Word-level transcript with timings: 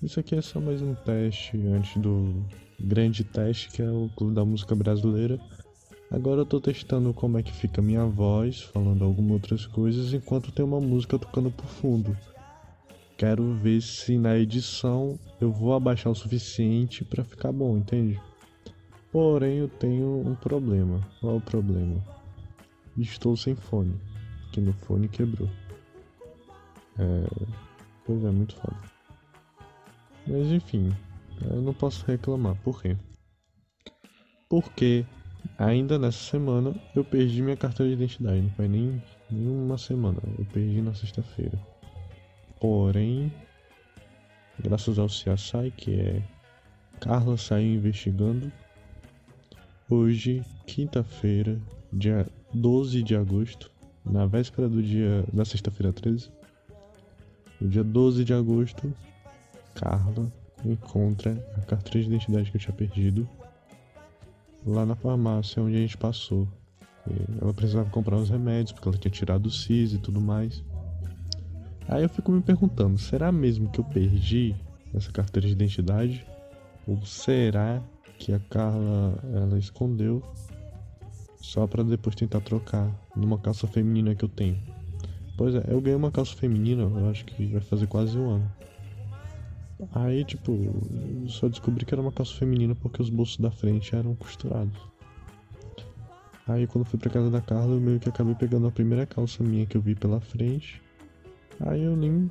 Isso 0.00 0.20
aqui 0.20 0.36
é 0.36 0.40
só 0.40 0.60
mais 0.60 0.80
um 0.80 0.94
teste 0.94 1.56
antes 1.66 2.00
do 2.00 2.44
grande 2.78 3.24
teste 3.24 3.68
que 3.68 3.82
é 3.82 3.90
o 3.90 4.08
Clube 4.14 4.32
da 4.32 4.44
Música 4.44 4.72
Brasileira. 4.76 5.40
Agora 6.08 6.42
eu 6.42 6.46
tô 6.46 6.60
testando 6.60 7.12
como 7.12 7.36
é 7.36 7.42
que 7.42 7.52
fica 7.52 7.82
minha 7.82 8.06
voz, 8.06 8.62
falando 8.62 9.04
algumas 9.04 9.32
outras 9.32 9.66
coisas, 9.66 10.12
enquanto 10.12 10.52
tem 10.52 10.64
uma 10.64 10.80
música 10.80 11.18
tocando 11.18 11.50
por 11.50 11.66
fundo. 11.66 12.16
Quero 13.16 13.54
ver 13.54 13.80
se 13.80 14.16
na 14.16 14.38
edição 14.38 15.18
eu 15.40 15.50
vou 15.50 15.74
abaixar 15.74 16.12
o 16.12 16.14
suficiente 16.14 17.04
para 17.04 17.24
ficar 17.24 17.50
bom, 17.50 17.76
entende? 17.76 18.20
Porém, 19.10 19.58
eu 19.58 19.68
tenho 19.68 20.22
um 20.24 20.36
problema. 20.36 21.00
Qual 21.20 21.34
é 21.34 21.38
o 21.38 21.40
problema? 21.40 22.00
Estou 22.96 23.36
sem 23.36 23.56
fone, 23.56 23.96
que 24.52 24.60
meu 24.60 24.74
fone 24.74 25.08
quebrou. 25.08 25.50
É. 26.96 27.48
Pois 28.06 28.24
é, 28.24 28.30
muito 28.30 28.54
foda. 28.54 28.97
Mas 30.28 30.52
enfim, 30.52 30.94
eu 31.50 31.62
não 31.62 31.72
posso 31.72 32.04
reclamar. 32.04 32.54
Por 32.62 32.82
quê? 32.82 32.96
Porque 34.48 35.06
ainda 35.58 35.98
nessa 35.98 36.18
semana 36.18 36.74
eu 36.94 37.02
perdi 37.02 37.40
minha 37.40 37.56
carteira 37.56 37.88
de 37.88 37.96
identidade. 37.96 38.42
Não 38.42 38.50
foi 38.50 38.68
nem, 38.68 39.02
nem 39.30 39.48
uma 39.48 39.78
semana. 39.78 40.18
Eu 40.38 40.44
perdi 40.46 40.82
na 40.82 40.92
sexta-feira. 40.92 41.58
Porém, 42.60 43.32
graças 44.60 44.98
ao 44.98 45.06
CSI, 45.06 45.72
que 45.76 45.94
é 45.94 46.22
Carla 47.00 47.36
saiu 47.36 47.74
investigando, 47.74 48.52
hoje, 49.88 50.44
quinta-feira, 50.66 51.58
dia 51.92 52.26
12 52.52 53.02
de 53.02 53.14
agosto, 53.16 53.70
na 54.04 54.26
véspera 54.26 54.68
do 54.68 54.82
dia 54.82 55.24
da 55.32 55.44
sexta-feira 55.44 55.92
13, 55.92 56.30
no 57.60 57.68
dia 57.68 57.84
12 57.84 58.24
de 58.24 58.34
agosto, 58.34 58.92
Carla 59.78 60.30
encontra 60.64 61.32
a 61.56 61.60
carteira 61.60 62.00
de 62.00 62.14
identidade 62.14 62.50
que 62.50 62.56
eu 62.56 62.60
tinha 62.60 62.74
perdido 62.74 63.28
lá 64.66 64.84
na 64.84 64.96
farmácia 64.96 65.62
onde 65.62 65.76
a 65.76 65.80
gente 65.80 65.96
passou. 65.96 66.48
Ela 67.40 67.54
precisava 67.54 67.88
comprar 67.88 68.16
os 68.16 68.28
remédios 68.28 68.72
porque 68.72 68.88
ela 68.88 68.98
tinha 68.98 69.10
tirado 69.10 69.46
o 69.46 69.50
CIS 69.50 69.94
e 69.94 69.98
tudo 69.98 70.20
mais. 70.20 70.62
Aí 71.88 72.02
eu 72.02 72.08
fico 72.08 72.30
me 72.30 72.42
perguntando, 72.42 72.98
será 72.98 73.32
mesmo 73.32 73.70
que 73.70 73.78
eu 73.78 73.84
perdi 73.84 74.54
essa 74.92 75.10
carteira 75.10 75.46
de 75.46 75.54
identidade? 75.54 76.26
Ou 76.86 77.02
será 77.06 77.80
que 78.18 78.32
a 78.32 78.40
Carla 78.40 79.18
ela 79.32 79.58
escondeu 79.58 80.22
só 81.40 81.66
para 81.66 81.84
depois 81.84 82.16
tentar 82.16 82.40
trocar 82.40 82.90
numa 83.14 83.38
calça 83.38 83.66
feminina 83.66 84.14
que 84.14 84.24
eu 84.24 84.28
tenho? 84.28 84.58
Pois 85.36 85.54
é, 85.54 85.64
eu 85.68 85.80
ganhei 85.80 85.96
uma 85.96 86.10
calça 86.10 86.34
feminina, 86.34 86.82
eu 86.82 87.08
acho 87.08 87.24
que 87.24 87.46
vai 87.46 87.60
fazer 87.60 87.86
quase 87.86 88.18
um 88.18 88.28
ano. 88.28 88.52
Aí, 89.92 90.24
tipo, 90.24 90.52
só 91.28 91.48
descobri 91.48 91.84
que 91.84 91.94
era 91.94 92.02
uma 92.02 92.12
calça 92.12 92.34
feminina 92.34 92.74
porque 92.74 93.00
os 93.00 93.10
bolsos 93.10 93.38
da 93.38 93.50
frente 93.50 93.94
eram 93.94 94.14
costurados. 94.14 94.78
Aí, 96.46 96.66
quando 96.66 96.84
fui 96.84 96.98
pra 96.98 97.10
casa 97.10 97.30
da 97.30 97.40
Carla, 97.40 97.74
eu 97.74 97.80
meio 97.80 98.00
que 98.00 98.08
acabei 98.08 98.34
pegando 98.34 98.66
a 98.66 98.72
primeira 98.72 99.06
calça 99.06 99.42
minha 99.42 99.66
que 99.66 99.76
eu 99.76 99.80
vi 99.80 99.94
pela 99.94 100.20
frente 100.20 100.82
Aí 101.60 101.82
eu 101.82 101.96
nem, 101.96 102.30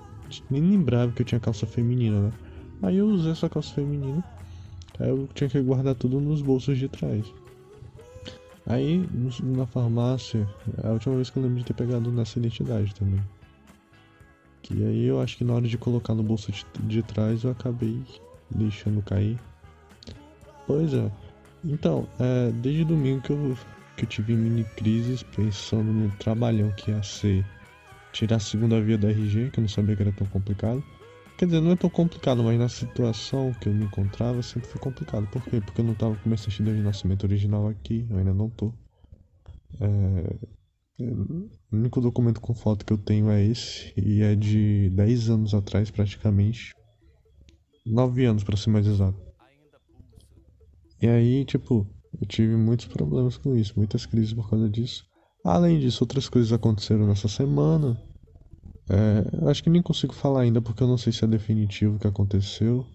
nem 0.50 0.62
lembrava 0.62 1.12
que 1.12 1.22
eu 1.22 1.26
tinha 1.26 1.40
calça 1.40 1.66
feminina, 1.66 2.22
né? 2.22 2.34
Aí 2.82 2.98
eu 2.98 3.08
usei 3.08 3.32
essa 3.32 3.50
calça 3.50 3.74
feminina. 3.74 4.24
Aí 5.00 5.10
eu 5.10 5.28
tinha 5.34 5.50
que 5.50 5.62
guardar 5.62 5.96
tudo 5.96 6.20
nos 6.20 6.42
bolsos 6.42 6.78
de 6.78 6.88
trás. 6.88 7.26
Aí 8.66 9.08
na 9.44 9.66
farmácia, 9.66 10.48
a 10.84 10.92
última 10.92 11.16
vez 11.16 11.30
que 11.30 11.38
eu 11.38 11.44
lembro 11.44 11.60
de 11.60 11.66
ter 11.66 11.74
pegado 11.74 12.12
nessa 12.12 12.40
identidade 12.40 12.94
também. 12.96 13.22
Que 14.68 14.84
aí 14.84 15.06
eu 15.06 15.22
acho 15.22 15.38
que 15.38 15.46
na 15.46 15.54
hora 15.54 15.66
de 15.66 15.78
colocar 15.78 16.14
no 16.14 16.22
bolso 16.22 16.52
de, 16.52 16.66
de 16.80 17.02
trás 17.02 17.46
eu 17.46 17.52
acabei 17.52 18.04
deixando 18.52 19.02
cair. 19.02 19.40
Pois 20.66 20.94
é. 20.94 21.10
Então, 21.64 22.06
é, 22.20 22.52
desde 22.52 22.84
domingo 22.84 23.22
que 23.22 23.30
eu, 23.30 23.58
que 23.96 24.04
eu 24.04 24.10
tive 24.10 24.36
mini 24.36 24.66
crises 24.76 25.24
pensando 25.24 25.90
no 25.94 26.12
trabalhão 26.18 26.70
que 26.72 26.92
ia 26.92 27.02
ser 27.02 27.46
tirar 28.12 28.36
a 28.36 28.40
segunda 28.40 28.82
via 28.82 28.98
da 28.98 29.10
RG, 29.10 29.52
que 29.52 29.60
eu 29.60 29.62
não 29.62 29.70
sabia 29.70 29.96
que 29.96 30.02
era 30.02 30.12
tão 30.12 30.28
complicado. 30.28 30.84
Quer 31.38 31.46
dizer, 31.46 31.62
não 31.62 31.72
é 31.72 31.76
tão 31.78 31.90
complicado, 31.90 32.44
mas 32.44 32.60
na 32.60 32.68
situação 32.68 33.54
que 33.62 33.70
eu 33.70 33.74
me 33.74 33.86
encontrava 33.86 34.44
sempre 34.44 34.68
foi 34.68 34.82
complicado. 34.82 35.28
Por 35.28 35.42
quê? 35.44 35.62
Porque 35.62 35.80
eu 35.80 35.86
não 35.86 35.94
tava 35.94 36.16
com 36.16 36.28
minha 36.28 36.38
certidão 36.38 36.76
de 36.76 36.82
nascimento 36.82 37.24
original 37.24 37.70
aqui, 37.70 38.06
eu 38.10 38.18
ainda 38.18 38.34
não 38.34 38.50
tô. 38.50 38.74
É... 39.80 40.57
O 41.00 41.50
único 41.72 42.02
documento 42.02 42.42
com 42.42 42.56
foto 42.56 42.86
que 42.86 42.92
eu 42.92 42.98
tenho 42.98 43.30
é 43.30 43.44
esse, 43.44 43.94
e 43.96 44.22
é 44.22 44.36
de 44.36 44.90
10 44.92 45.30
anos 45.30 45.54
atrás 45.54 45.92
praticamente. 45.92 46.74
9 47.86 48.26
anos 48.26 48.44
para 48.44 48.58
ser 48.58 48.72
mais 48.72 48.88
exato. 48.88 49.18
E 51.02 51.08
aí, 51.08 51.46
tipo, 51.46 51.88
eu 52.20 52.28
tive 52.28 52.56
muitos 52.56 52.88
problemas 52.88 53.38
com 53.38 53.56
isso, 53.56 53.74
muitas 53.78 54.06
crises 54.06 54.34
por 54.34 54.50
causa 54.50 54.68
disso. 54.68 55.06
Além 55.44 55.80
disso, 55.80 56.04
outras 56.04 56.28
coisas 56.28 56.52
aconteceram 56.52 57.08
nessa 57.08 57.28
semana. 57.28 58.02
É, 58.90 59.50
acho 59.50 59.64
que 59.64 59.70
nem 59.70 59.82
consigo 59.82 60.14
falar 60.14 60.42
ainda 60.42 60.62
porque 60.62 60.82
eu 60.82 60.88
não 60.88 60.98
sei 60.98 61.14
se 61.14 61.24
é 61.24 61.28
definitivo 61.28 61.96
o 61.96 62.00
que 62.00 62.08
aconteceu. 62.08 62.86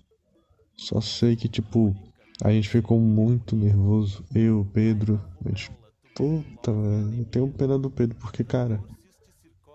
Só 0.76 1.00
sei 1.00 1.36
que, 1.36 1.48
tipo, 1.48 1.94
a 2.42 2.50
gente 2.50 2.69
ficou 2.69 2.98
muito 2.98 3.54
nervoso. 3.54 4.24
Eu, 4.34 4.69
Pedro, 4.72 5.22
a 5.44 5.48
gente. 5.48 5.70
Puta, 6.14 6.72
velho. 6.72 7.18
Eu 7.18 7.24
tenho 7.26 7.48
pena 7.48 7.78
do 7.78 7.90
Pedro 7.90 8.16
porque, 8.18 8.44
cara, 8.44 8.80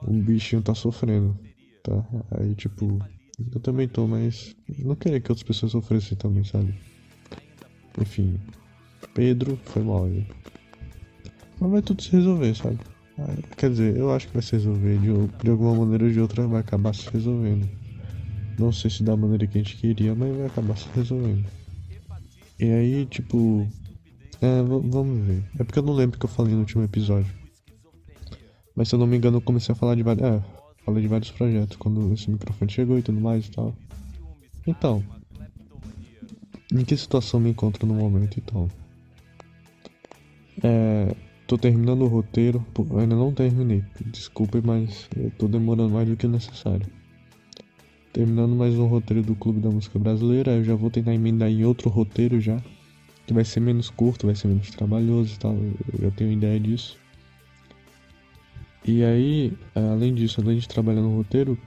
o 0.02 0.14
bichinho 0.14 0.62
tá 0.62 0.74
sofrendo, 0.76 1.38
tá? 1.84 2.06
Aí, 2.32 2.54
tipo, 2.56 3.00
eu 3.54 3.60
também 3.60 3.88
tô, 3.88 4.08
mas 4.08 4.56
não 4.80 4.96
queria 4.96 5.20
que 5.20 5.32
outras 5.32 5.48
pessoas 5.48 5.72
sofressem 5.72 6.18
também, 6.18 6.44
sabe? 6.44 6.74
Enfim, 8.00 8.40
Pedro 9.14 9.58
foi 9.66 9.82
mal. 9.84 10.08
Mas 11.60 11.72
vai 11.72 11.82
tudo 11.82 12.02
se 12.02 12.12
resolver, 12.12 12.56
sabe? 12.56 12.78
Quer 13.58 13.72
dizer, 13.72 13.98
eu 13.98 14.12
acho 14.12 14.28
que 14.28 14.34
vai 14.34 14.44
se 14.44 14.52
resolver. 14.52 15.00
De, 15.00 15.44
de 15.44 15.50
alguma 15.50 15.74
maneira 15.74 16.06
ou 16.06 16.12
de 16.12 16.20
outra 16.20 16.46
vai 16.48 16.62
acabar 16.62 16.94
se 16.94 17.10
resolvendo. 17.10 17.68
Não 18.60 18.72
sei 18.72 18.92
se 18.92 19.04
da 19.04 19.18
maneira 19.18 19.48
que 19.48 19.58
a 19.58 19.62
gente 19.64 19.76
queria, 19.78 20.14
mas 20.14 20.36
vai 20.36 20.46
acabar 20.46 20.78
se 20.78 20.88
resolvendo. 20.96 21.46
E 22.60 22.66
aí, 22.66 23.06
tipo. 23.08 23.68
É, 24.42 24.62
vamos 24.62 25.26
ver. 25.26 25.44
É 25.60 25.64
porque 25.64 25.80
eu 25.80 25.84
não 25.84 25.94
lembro 25.94 26.20
que 26.20 26.26
eu 26.26 26.30
falei 26.30 26.54
no 26.54 26.60
último 26.60 26.84
episódio. 26.84 27.34
Mas 28.76 28.90
se 28.90 28.96
eu 28.96 29.00
não 29.00 29.08
me 29.08 29.18
engano, 29.18 29.38
eu 29.38 29.42
comecei 29.42 29.74
a 29.74 29.76
falar 29.76 29.96
de 29.96 30.04
vários. 30.04 30.26
É, 30.26 30.44
falei 30.86 31.02
de 31.02 31.08
vários 31.08 31.32
projetos 31.32 31.78
quando 31.78 32.14
esse 32.14 32.30
microfone 32.30 32.72
chegou 32.72 32.98
e 32.98 33.02
tudo 33.02 33.20
mais 33.20 33.48
e 33.48 33.52
tal. 33.52 33.74
Então. 34.66 35.04
Em 36.72 36.84
que 36.84 36.98
situação 36.98 37.40
me 37.40 37.50
encontro 37.50 37.88
no 37.88 37.94
momento, 37.94 38.38
então? 38.38 38.70
É 40.62 41.16
Tô 41.48 41.58
terminando 41.58 42.02
o 42.02 42.08
roteiro, 42.08 42.64
ainda 43.00 43.16
não 43.16 43.32
terminei, 43.32 43.82
desculpe, 44.08 44.62
mas 44.62 45.08
eu 45.16 45.32
tô 45.32 45.48
demorando 45.48 45.94
mais 45.94 46.06
do 46.06 46.18
que 46.18 46.28
necessário. 46.28 46.86
Terminando 48.12 48.54
mais 48.54 48.76
um 48.76 48.86
roteiro 48.86 49.24
do 49.24 49.34
Clube 49.34 49.62
da 49.62 49.70
Música 49.70 49.98
Brasileira, 49.98 50.58
eu 50.58 50.64
já 50.66 50.76
vou 50.76 50.90
tentar 50.90 51.14
emendar 51.14 51.50
em 51.50 51.64
outro 51.64 51.90
roteiro 51.90 52.42
já, 52.42 52.62
que 53.28 53.34
vai 53.34 53.44
ser 53.44 53.60
menos 53.60 53.90
curto, 53.90 54.26
vai 54.26 54.36
ser 54.36 54.48
menos 54.48 54.70
trabalhoso 54.72 55.36
e 55.36 55.38
tal, 55.38 55.56
eu 56.00 56.12
tenho 56.12 56.32
ideia 56.32 56.60
disso. 56.60 56.98
E 58.86 59.04
aí, 59.04 59.54
além 59.76 60.16
disso, 60.16 60.42
além 60.42 60.58
de 60.58 60.68
trabalhar 60.68 61.02
no 61.02 61.18
roteiro, 61.18 61.58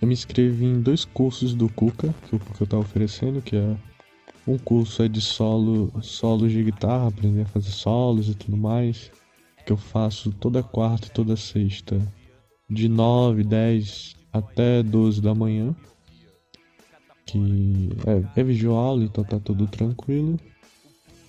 eu 0.00 0.08
me 0.08 0.14
inscrevi 0.14 0.64
em 0.64 0.80
dois 0.80 1.04
cursos 1.04 1.54
do 1.54 1.68
Cuca, 1.68 2.14
que 2.28 2.34
o 2.34 2.38
Cuca 2.40 2.66
tá 2.66 2.78
oferecendo, 2.78 3.42
que 3.42 3.54
é 3.54 3.76
um 4.46 4.56
curso 4.56 5.02
é 5.02 5.08
de 5.08 5.20
solo, 5.20 5.92
solos 6.00 6.50
de 6.50 6.64
guitarra, 6.64 7.08
aprender 7.08 7.42
a 7.42 7.46
fazer 7.46 7.70
solos 7.70 8.28
e 8.28 8.34
tudo 8.34 8.56
mais 8.56 9.12
que 9.64 9.72
eu 9.72 9.76
faço 9.76 10.32
toda 10.32 10.62
quarta 10.62 11.06
e 11.06 11.10
toda 11.10 11.36
sexta, 11.36 12.00
de 12.68 12.88
9, 12.88 13.44
10 13.44 14.16
até 14.32 14.82
12 14.82 15.20
da 15.20 15.34
manhã. 15.34 15.74
Que 17.26 17.90
é, 18.34 18.40
é 18.40 18.44
visual, 18.44 19.00
então 19.00 19.22
tá 19.22 19.38
tudo 19.38 19.66
tranquilo. 19.66 20.38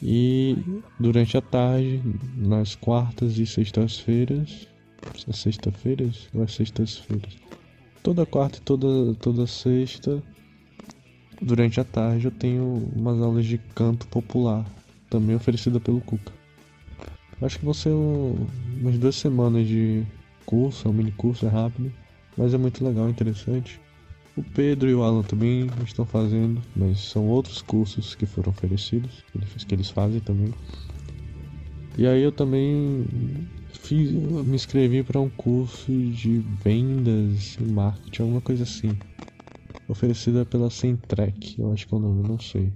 E 0.05 0.57
durante 0.99 1.37
a 1.37 1.41
tarde, 1.41 2.01
nas 2.35 2.75
quartas 2.75 3.37
e 3.37 3.45
sextas-feiras. 3.45 4.67
Sexta-feiras? 5.31 6.27
Ou 6.33 6.43
é 6.43 6.47
sextas-feiras? 6.47 7.37
Toda 8.03 8.25
quarta 8.25 8.57
e 8.57 8.61
toda, 8.61 9.15
toda 9.15 9.47
sexta, 9.47 10.21
durante 11.41 11.79
a 11.79 11.85
tarde, 11.85 12.25
eu 12.25 12.31
tenho 12.31 12.91
umas 12.93 13.21
aulas 13.21 13.45
de 13.45 13.57
canto 13.57 14.05
popular, 14.07 14.65
também 15.09 15.37
oferecida 15.37 15.79
pelo 15.79 16.01
Cuca. 16.01 16.33
Acho 17.41 17.59
que 17.59 17.65
vão 17.65 17.73
ser 17.73 17.89
um, 17.89 18.45
umas 18.81 18.97
duas 18.97 19.15
semanas 19.15 19.65
de 19.65 20.03
curso, 20.45 20.85
é 20.85 20.91
um 20.91 20.93
mini 20.93 21.13
curso, 21.13 21.45
é 21.45 21.49
rápido, 21.49 21.93
mas 22.37 22.53
é 22.53 22.57
muito 22.57 22.83
legal, 22.83 23.09
interessante. 23.09 23.79
O 24.35 24.41
Pedro 24.41 24.89
e 24.89 24.95
o 24.95 25.03
Alan 25.03 25.21
também 25.21 25.69
estão 25.83 26.05
fazendo, 26.05 26.59
mas 26.75 26.99
são 26.99 27.27
outros 27.27 27.61
cursos 27.61 28.15
que 28.15 28.25
foram 28.25 28.51
oferecidos, 28.51 29.23
que 29.67 29.73
eles 29.75 29.89
fazem 29.89 30.19
também. 30.21 30.51
E 31.95 32.07
aí 32.07 32.23
eu 32.23 32.31
também 32.31 33.05
fiz, 33.71 34.11
me 34.11 34.55
inscrevi 34.55 35.03
para 35.03 35.19
um 35.19 35.29
curso 35.29 35.91
de 35.91 36.39
vendas 36.63 37.55
e 37.59 37.63
marketing, 37.63 38.21
alguma 38.23 38.41
coisa 38.41 38.63
assim. 38.63 38.97
Oferecida 39.87 40.43
pela 40.43 40.71
Centrec, 40.71 41.59
eu 41.59 41.71
acho 41.71 41.87
que 41.87 41.93
é 41.93 41.97
o 41.97 41.99
nome, 41.99 42.27
não 42.27 42.39
sei. 42.39 42.73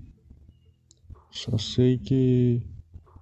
Só 1.32 1.58
sei 1.58 1.98
que 1.98 2.62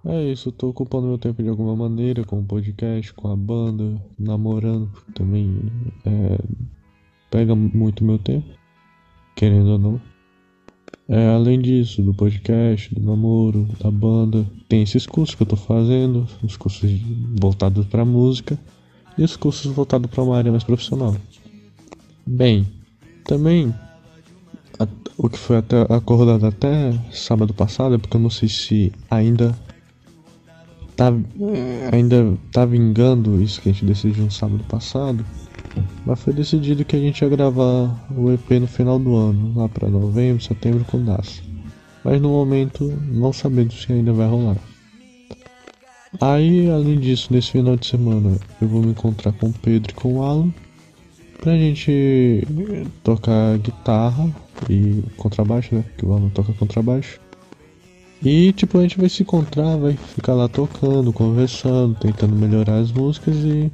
é 0.04 0.30
isso, 0.30 0.50
eu 0.50 0.52
tô 0.52 0.68
ocupando 0.68 1.06
meu 1.06 1.18
tempo 1.18 1.42
de 1.42 1.48
alguma 1.48 1.74
maneira, 1.74 2.22
com 2.24 2.40
o 2.40 2.44
podcast, 2.44 3.14
com 3.14 3.28
a 3.28 3.36
banda, 3.36 4.00
namorando 4.18 4.90
também. 5.14 5.58
É, 6.04 6.38
pega 7.30 7.54
muito 7.54 8.04
meu 8.04 8.18
tempo, 8.18 8.46
querendo 9.34 9.72
ou 9.72 9.78
não. 9.78 10.00
É, 11.08 11.28
além 11.28 11.60
disso, 11.60 12.02
do 12.02 12.12
podcast, 12.12 12.92
do 12.92 13.00
namoro, 13.00 13.68
da 13.80 13.90
banda, 13.90 14.44
tem 14.68 14.82
esses 14.82 15.06
cursos 15.06 15.36
que 15.36 15.42
eu 15.42 15.46
tô 15.46 15.56
fazendo, 15.56 16.26
os 16.42 16.56
cursos 16.56 16.90
voltados 17.38 17.86
para 17.86 18.04
música 18.04 18.58
e 19.16 19.22
os 19.22 19.36
cursos 19.36 19.72
voltados 19.72 20.10
para 20.10 20.24
uma 20.24 20.36
área 20.36 20.50
mais 20.50 20.64
profissional. 20.64 21.14
Bem, 22.26 22.66
também 23.24 23.72
a, 24.80 24.88
o 25.16 25.28
que 25.28 25.38
foi 25.38 25.58
até 25.58 25.82
acordado 25.88 26.44
até 26.44 26.92
sábado 27.12 27.54
passado, 27.54 27.94
é 27.94 27.98
porque 27.98 28.16
eu 28.16 28.20
não 28.20 28.30
sei 28.30 28.48
se 28.48 28.92
ainda 29.08 29.56
tá 30.96 31.12
ainda 31.92 32.36
tá 32.52 32.64
vingando 32.64 33.40
isso 33.40 33.60
que 33.60 33.68
a 33.68 33.72
gente 33.72 33.84
decidiu 33.84 34.24
no 34.24 34.30
sábado 34.30 34.64
passado 34.64 35.24
mas 36.06 36.20
foi 36.20 36.32
decidido 36.32 36.84
que 36.84 36.94
a 36.94 37.00
gente 37.00 37.20
ia 37.20 37.28
gravar 37.28 38.06
o 38.16 38.30
EP 38.32 38.48
no 38.60 38.68
final 38.68 38.96
do 38.96 39.16
ano, 39.16 39.52
lá 39.56 39.68
para 39.68 39.88
novembro, 39.88 40.40
setembro 40.42 40.84
com 40.84 41.04
DAS. 41.04 41.42
Mas 42.04 42.22
no 42.22 42.28
momento 42.28 42.84
não 43.08 43.32
sabemos 43.32 43.82
se 43.82 43.92
ainda 43.92 44.12
vai 44.12 44.28
rolar. 44.28 44.56
Aí, 46.20 46.70
além 46.70 47.00
disso, 47.00 47.32
nesse 47.32 47.50
final 47.50 47.76
de 47.76 47.86
semana 47.86 48.38
eu 48.62 48.68
vou 48.68 48.80
me 48.80 48.92
encontrar 48.92 49.32
com 49.32 49.48
o 49.48 49.52
Pedro 49.52 49.90
e 49.90 49.94
com 49.94 50.14
o 50.14 50.22
Alan 50.22 50.54
pra 51.42 51.52
gente 51.52 52.46
tocar 53.02 53.58
guitarra 53.58 54.30
e 54.70 55.02
contrabaixo, 55.16 55.74
né? 55.74 55.84
Que 55.98 56.06
o 56.06 56.12
Alan 56.12 56.28
toca 56.28 56.52
contrabaixo. 56.52 57.20
E 58.24 58.52
tipo, 58.52 58.78
a 58.78 58.82
gente 58.82 58.98
vai 58.98 59.08
se 59.08 59.22
encontrar, 59.22 59.76
vai 59.76 59.94
ficar 59.94 60.34
lá 60.34 60.48
tocando, 60.48 61.12
conversando, 61.12 61.96
tentando 61.96 62.36
melhorar 62.36 62.78
as 62.78 62.92
músicas 62.92 63.34
e 63.38 63.70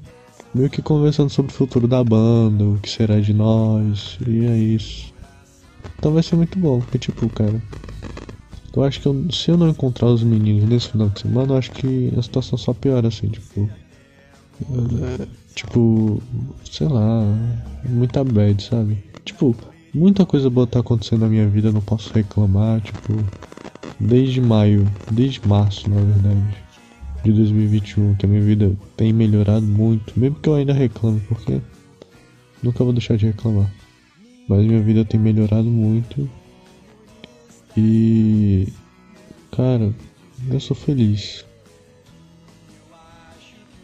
meio 0.54 0.68
que 0.68 0.82
conversando 0.82 1.30
sobre 1.30 1.52
o 1.52 1.54
futuro 1.54 1.88
da 1.88 2.02
banda, 2.04 2.64
o 2.64 2.78
que 2.78 2.90
será 2.90 3.18
de 3.20 3.32
nós, 3.32 4.18
e 4.26 4.44
é 4.44 4.56
isso. 4.58 5.12
Então 5.98 6.12
vai 6.12 6.22
ser 6.22 6.36
muito 6.36 6.58
bom, 6.58 6.80
porque 6.80 6.98
tipo, 6.98 7.28
cara, 7.30 7.60
eu 8.74 8.82
acho 8.82 9.00
que 9.00 9.06
eu, 9.06 9.30
se 9.30 9.50
eu 9.50 9.56
não 9.56 9.68
encontrar 9.68 10.08
os 10.08 10.22
meninos 10.22 10.68
nesse 10.68 10.88
final 10.88 11.08
de 11.08 11.20
semana, 11.20 11.52
eu 11.54 11.58
acho 11.58 11.70
que 11.70 12.12
a 12.16 12.22
situação 12.22 12.58
só 12.58 12.72
piora 12.72 13.08
assim, 13.08 13.28
tipo. 13.28 13.68
Tipo, 15.54 16.22
sei 16.70 16.88
lá, 16.88 17.24
muita 17.88 18.24
bad, 18.24 18.62
sabe? 18.62 18.96
Tipo, 19.24 19.54
muita 19.92 20.24
coisa 20.24 20.48
boa 20.48 20.66
tá 20.66 20.80
acontecendo 20.80 21.20
na 21.20 21.28
minha 21.28 21.48
vida, 21.48 21.68
eu 21.68 21.72
não 21.72 21.80
posso 21.80 22.12
reclamar, 22.14 22.80
tipo, 22.80 23.24
desde 24.00 24.40
maio, 24.40 24.90
desde 25.10 25.46
março, 25.46 25.88
na 25.90 26.00
verdade 26.00 26.71
de 27.22 27.32
2021, 27.32 28.14
que 28.14 28.26
a 28.26 28.28
minha 28.28 28.42
vida 28.42 28.76
tem 28.96 29.12
melhorado 29.12 29.64
muito, 29.66 30.18
mesmo 30.18 30.36
que 30.36 30.48
eu 30.48 30.54
ainda 30.54 30.72
reclame, 30.72 31.20
porque 31.28 31.60
nunca 32.62 32.84
vou 32.84 32.92
deixar 32.92 33.16
de 33.16 33.26
reclamar. 33.26 33.70
Mas 34.48 34.66
minha 34.66 34.82
vida 34.82 35.04
tem 35.04 35.20
melhorado 35.20 35.68
muito 35.68 36.28
e 37.76 38.68
cara, 39.50 39.94
eu 40.50 40.60
sou 40.60 40.76
feliz. 40.76 41.44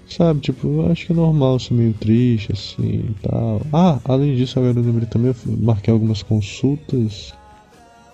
Sabe, 0.08 0.40
tipo, 0.40 0.67
eu 0.67 0.90
acho 0.90 1.06
que 1.06 1.12
é 1.12 1.14
normal 1.14 1.58
ser 1.58 1.75
meio 1.75 1.93
triste 1.93 2.52
assim 2.52 3.11
e 3.11 3.14
tal. 3.23 3.61
Ah, 3.73 4.00
além 4.05 4.35
disso, 4.35 4.58
agora 4.58 4.79
eu 4.79 4.82
lembrei 4.82 5.06
também, 5.06 5.35
eu 5.46 5.56
marquei 5.58 5.93
algumas 5.93 6.23
consultas. 6.23 7.35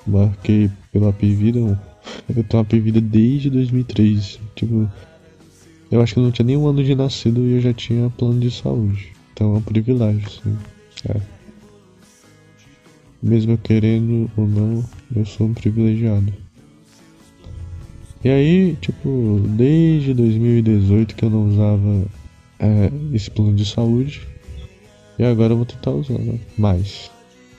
Marquei 0.06 0.71
pela 0.93 1.12
Vida. 1.12 1.59
Eu 2.29 2.44
tenho 2.44 2.62
uma 2.62 2.82
Vida 2.82 3.00
desde 3.00 3.49
2003. 3.49 4.38
Tipo, 4.55 4.91
eu 5.90 6.00
acho 6.00 6.14
que 6.14 6.20
eu 6.20 6.25
não 6.25 6.31
tinha 6.31 6.46
nem 6.46 6.56
um 6.56 6.66
ano 6.66 6.82
de 6.82 6.94
nascido 6.94 7.40
e 7.40 7.54
eu 7.54 7.60
já 7.60 7.72
tinha 7.72 8.10
plano 8.10 8.40
de 8.40 8.50
saúde. 8.50 9.12
Então 9.32 9.54
é 9.54 9.58
um 9.58 9.62
privilégio, 9.62 10.31
sim. 10.31 10.56
É. 11.08 11.20
Mesmo 13.22 13.52
eu 13.52 13.58
querendo 13.58 14.31
ou 14.36 14.46
não, 14.46 14.84
eu 15.14 15.25
sou 15.25 15.46
um 15.46 15.54
privilegiado. 15.54 16.32
E 18.22 18.28
aí, 18.28 18.76
tipo, 18.81 19.42
desde 19.50 20.14
2018 20.14 21.14
que 21.14 21.25
eu 21.25 21.31
não 21.31 21.46
usava 21.48 22.06
é, 22.58 22.90
esse 23.12 23.30
plano 23.30 23.54
de 23.54 23.66
saúde. 23.66 24.26
E 25.19 25.25
agora 25.25 25.52
eu 25.52 25.58
vou 25.58 25.66
tentar 25.66 25.90
usar 25.90 26.19
né? 26.19 26.38
mais. 26.56 27.10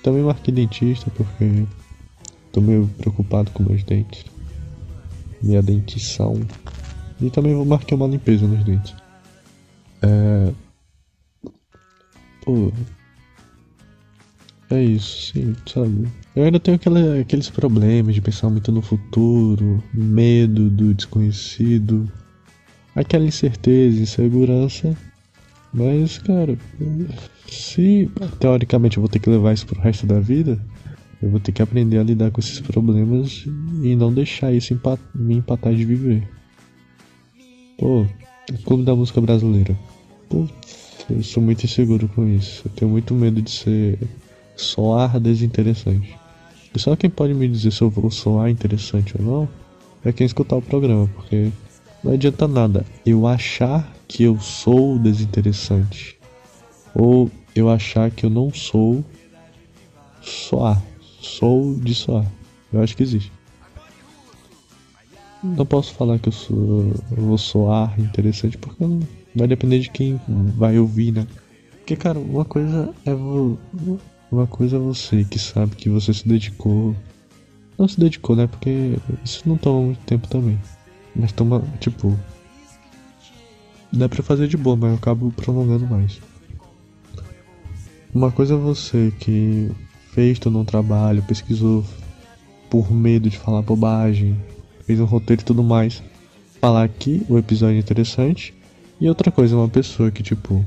Também 0.04 0.24
marquei 0.24 0.54
dentista 0.54 1.10
porque 1.16 1.63
tô 2.51 2.62
meio 2.62 2.89
preocupado 2.98 3.51
com 3.51 3.63
meus 3.63 3.83
dentes. 3.83 4.25
Minha 5.42 5.62
dentição. 5.62 6.42
E 7.22 7.30
também 7.30 7.54
vou 7.54 7.66
marcar 7.66 7.96
uma 7.96 8.08
limpeza 8.08 8.46
nos 8.46 8.64
dentes. 8.64 8.94
É. 10.02 10.52
Pô. 12.44 12.72
É 14.70 14.84
isso, 14.84 15.32
sim, 15.32 15.56
sabe? 15.68 16.08
Eu 16.36 16.44
ainda 16.44 16.60
tenho 16.60 16.76
aquela, 16.76 17.20
aqueles 17.20 17.50
problemas 17.50 18.16
de 18.16 18.22
pensar 18.22 18.50
muito 18.50 18.72
no 18.72 18.82
futuro, 18.82 19.82
medo 19.94 20.70
do 20.72 20.94
desconhecido, 20.94 22.12
aquela 22.96 23.26
incerteza, 23.26 24.02
insegurança. 24.02 24.98
Mas, 25.72 26.18
cara, 26.18 26.58
se 27.48 28.10
teoricamente 28.40 28.98
eu 28.98 29.02
vou 29.02 29.10
ter 29.10 29.20
que 29.20 29.30
levar 29.30 29.54
isso 29.54 29.68
pro 29.68 29.80
resto 29.80 30.08
da 30.08 30.20
vida, 30.20 30.60
eu 31.22 31.30
vou 31.30 31.40
ter 31.40 31.52
que 31.52 31.62
aprender 31.62 32.00
a 32.00 32.04
lidar 32.04 32.32
com 32.32 32.40
esses 32.40 32.60
problemas 32.60 33.46
e 33.84 33.96
não 33.96 34.12
deixar 34.12 34.52
isso 34.52 34.80
me 35.14 35.36
empatar 35.36 35.76
de 35.76 35.86
viver. 35.86 36.28
Pô, 37.77 38.06
Clube 38.64 38.83
da 38.83 38.95
Música 38.95 39.19
Brasileira. 39.19 39.78
Putz, 40.30 41.06
eu 41.09 41.21
sou 41.23 41.44
muito 41.44 41.66
inseguro 41.66 42.07
com 42.07 42.28
isso. 42.28 42.64
Eu 42.66 42.71
tenho 42.71 42.92
muito 42.92 43.14
medo 43.14 43.42
de 43.42 43.52
ser 43.52 44.00
soar 44.56 45.19
desinteressante. 45.19 46.16
E 46.73 46.80
só 46.80 46.95
quem 46.95 47.09
pode 47.09 47.33
me 47.33 47.47
dizer 47.47 47.71
se 47.71 47.81
eu 47.81 47.90
vou 47.90 48.09
soar 48.09 48.50
interessante 48.50 49.14
ou 49.19 49.26
não 49.26 49.50
é 50.06 50.14
quem 50.14 50.26
escutar 50.26 50.56
o 50.56 50.61
programa, 50.61 51.09
porque 51.16 51.52
não 52.04 52.14
adianta 52.14 52.47
nada 52.47 52.85
eu 53.06 53.26
achar 53.26 53.92
que 54.07 54.23
eu 54.23 54.40
sou 54.40 55.00
desinteressante 55.00 56.18
ou 56.94 57.30
eu 57.56 57.69
achar 57.69 58.11
que 58.11 58.26
eu 58.26 58.30
não 58.30 58.54
sou 58.54 59.04
soar. 60.21 60.81
Sou 61.21 61.76
de 61.76 61.95
soar. 61.95 62.26
Eu 62.71 62.81
acho 62.81 62.95
que 62.95 63.04
existe. 63.04 63.31
Não 65.45 65.66
posso 65.66 65.94
falar 65.94 66.18
que 66.18 66.30
eu 66.30 66.33
sou. 66.33 66.92
Eu 67.11 67.23
vou 67.23 67.37
soar 67.37 67.99
interessante 67.99 68.57
porque 68.57 68.83
não, 68.83 68.99
vai 69.35 69.47
depender 69.47 69.80
de 69.80 69.92
quem 69.92 70.19
vai 70.28 70.80
ouvir, 70.80 71.11
né? 71.11 71.28
Porque, 71.78 71.95
cara, 71.95 72.18
uma 72.18 72.44
coisa 72.44 72.92
é 73.06 73.14
vo, 73.14 73.59
uma 74.31 74.47
coisa 74.47 74.78
é 74.78 74.80
você 74.80 75.23
que 75.23 75.37
sabe 75.37 75.75
que 75.75 75.87
você 75.87 76.11
se 76.14 76.28
dedicou. 76.28 76.95
Não 77.78 77.87
se 77.87 77.99
dedicou, 77.99 78.35
né? 78.35 78.47
Porque 78.47 78.97
isso 79.23 79.47
não 79.47 79.56
toma 79.56 79.81
muito 79.81 79.99
tempo 79.99 80.28
também. 80.28 80.59
Mas 81.16 81.31
toma, 81.31 81.61
tipo. 81.80 82.18
Dá 83.94 84.09
pra 84.09 84.23
fazer 84.23 84.47
de 84.47 84.57
boa, 84.57 84.75
mas 84.75 84.90
eu 84.90 84.97
acabo 84.97 85.31
prolongando 85.31 85.85
mais. 85.85 86.19
Uma 88.14 88.31
coisa 88.31 88.56
é 88.56 88.57
você 88.57 89.14
que 89.19 89.69
fez 90.11 90.40
todo 90.40 90.57
um 90.57 90.66
trabalho, 90.66 91.21
pesquisou 91.23 91.85
por 92.69 92.92
medo 92.92 93.30
de 93.30 93.37
falar 93.37 93.61
bobagem, 93.61 94.35
fez 94.85 94.99
um 94.99 95.06
roteiro 95.06 95.42
e 95.42 95.45
tudo 95.45 95.63
mais, 95.63 96.01
falar 96.61 96.87
que 96.87 97.25
o 97.30 97.37
episódio 97.37 97.75
é 97.75 97.80
interessante. 97.80 98.54
E 98.99 99.09
outra 99.09 99.31
coisa, 99.31 99.56
uma 99.56 99.68
pessoa 99.68 100.09
que, 100.09 100.23
tipo, 100.23 100.65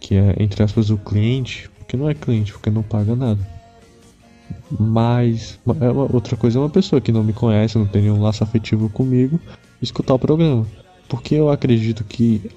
que 0.00 0.14
é, 0.14 0.34
entre 0.38 0.62
aspas, 0.62 0.90
o 0.90 0.96
cliente, 0.96 1.70
porque 1.78 1.96
não 1.96 2.08
é 2.08 2.14
cliente, 2.14 2.52
porque 2.52 2.70
não 2.70 2.82
paga 2.82 3.14
nada. 3.14 3.46
Mas, 4.70 5.58
é 5.80 5.90
uma, 5.90 6.12
outra 6.12 6.36
coisa 6.36 6.58
é 6.58 6.62
uma 6.62 6.70
pessoa 6.70 7.00
que 7.00 7.12
não 7.12 7.22
me 7.22 7.32
conhece, 7.32 7.78
não 7.78 7.86
tem 7.86 8.02
nenhum 8.02 8.22
laço 8.22 8.42
afetivo 8.42 8.88
comigo, 8.88 9.40
escutar 9.80 10.14
o 10.14 10.18
programa. 10.18 10.66
Porque 11.08 11.34
eu 11.34 11.50
acredito 11.50 12.04
que 12.04 12.50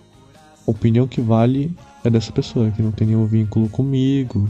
a 0.66 0.72
opinião 0.72 1.08
que 1.08 1.22
vale 1.22 1.76
é 2.04 2.10
dessa 2.10 2.32
pessoa, 2.32 2.72
que 2.72 2.82
não 2.82 2.92
tem 2.92 3.08
nenhum 3.08 3.26
vínculo 3.26 3.68
comigo. 3.70 4.50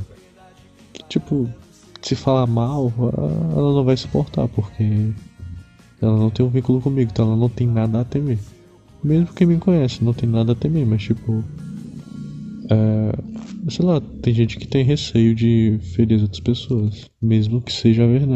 Que, 0.93 1.03
tipo, 1.03 1.49
se 2.01 2.15
falar 2.15 2.45
mal, 2.45 2.93
ela 3.51 3.73
não 3.73 3.83
vai 3.83 3.97
suportar, 3.97 4.47
porque 4.49 5.11
ela 6.09 6.19
não 6.19 6.29
tem 6.29 6.45
um 6.45 6.49
vínculo 6.49 6.81
comigo, 6.81 7.09
então 7.11 7.27
ela 7.27 7.35
não 7.35 7.49
tem 7.49 7.67
nada 7.67 8.01
a 8.01 8.05
temer. 8.05 8.39
Mesmo 9.03 9.33
quem 9.33 9.47
me 9.47 9.57
conhece, 9.57 10.03
não 10.03 10.13
tem 10.13 10.27
nada 10.27 10.53
a 10.53 10.55
temer, 10.55 10.85
mas 10.85 11.03
tipo. 11.03 11.43
É, 12.69 13.69
sei 13.69 13.85
lá, 13.85 14.01
tem 14.21 14.33
gente 14.33 14.57
que 14.57 14.67
tem 14.67 14.83
receio 14.83 15.35
de 15.35 15.77
ferir 15.93 16.15
as 16.15 16.21
outras 16.23 16.39
pessoas, 16.39 17.09
mesmo 17.21 17.61
que 17.61 17.71
seja 17.71 18.07
verdade. 18.07 18.31